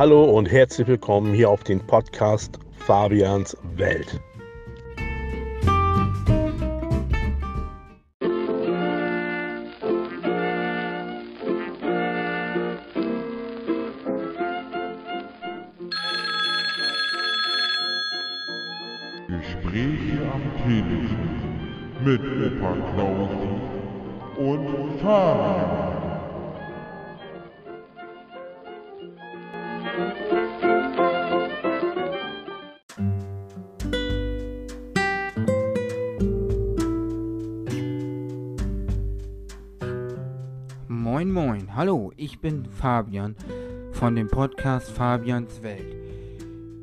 [0.00, 4.18] Hallo und herzlich willkommen hier auf den Podcast Fabians Welt.
[19.28, 21.28] Gespräche am Telefon
[22.02, 25.89] mit Opa Klausi und Fabian.
[40.88, 43.34] Moin Moin, hallo, ich bin Fabian
[43.92, 45.96] von dem Podcast Fabians Welt.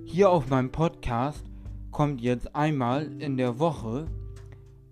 [0.03, 1.45] Hier auf meinem Podcast
[1.91, 4.07] kommt jetzt einmal in der Woche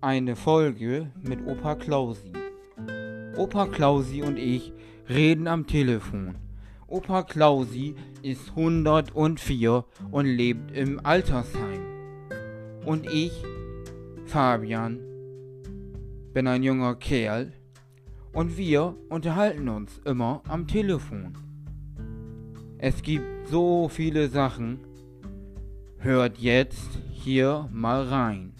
[0.00, 2.32] eine Folge mit Opa Klausi.
[3.36, 4.72] Opa Klausi und ich
[5.08, 6.45] reden am Telefon.
[6.88, 11.84] Opa Klausi ist 104 und lebt im Altersheim.
[12.84, 13.32] Und ich,
[14.26, 15.00] Fabian,
[16.32, 17.52] bin ein junger Kerl
[18.32, 21.36] und wir unterhalten uns immer am Telefon.
[22.78, 24.78] Es gibt so viele Sachen.
[25.98, 28.52] Hört jetzt hier mal rein.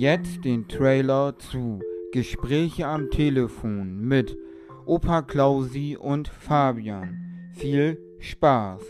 [0.00, 4.34] Jetzt den Trailer zu Gespräche am Telefon mit
[4.86, 7.50] Opa Klausi und Fabian.
[7.52, 8.80] Viel Spaß!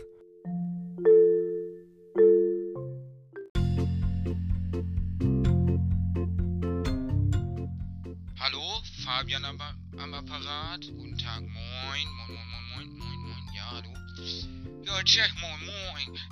[8.39, 8.63] Hallo,
[9.05, 9.59] Fabian am,
[9.99, 10.83] am Apparat.
[10.97, 14.87] Guten Tag, moin, moin, moin, moin, moin, moin, ja, du.
[14.87, 15.80] Ja, check, moin, moin,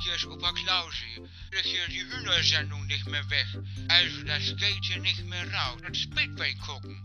[0.00, 1.28] hier ist Opa Klausi.
[1.50, 3.46] Das hier die Hühnersendung nicht mehr weg.
[3.88, 5.80] Also, das geht hier nicht mehr raus.
[5.86, 7.00] Das Speedway gucken.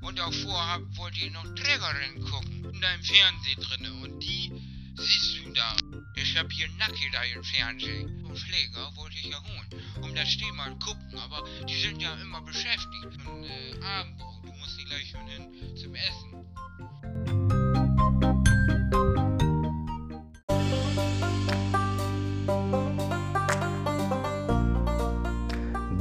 [0.00, 2.64] Und auch vorher wollte ich noch Trägerin gucken.
[2.72, 3.92] In deinem Fernsehen drinne.
[3.92, 4.52] Und die
[4.96, 5.76] siehst du da.
[6.14, 8.24] Ich hab hier Nacki da im Fernsehen.
[8.24, 9.82] Und Pfleger wollte ich ja holen.
[10.02, 11.18] Um das mal gucken.
[11.18, 13.26] Aber die sind ja immer beschäftigt.
[13.26, 14.44] Und äh, Abendbrot.
[14.44, 14.75] Du musst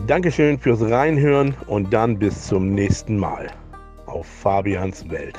[0.08, 3.48] Dankeschön fürs Reinhören und dann bis zum nächsten Mal
[4.06, 5.36] auf Fabians Welt.